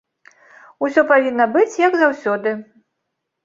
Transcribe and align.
Усё 0.87 1.03
павінна 1.11 1.47
быць, 1.59 1.79
як 1.87 2.01
заўсёды. 2.03 2.59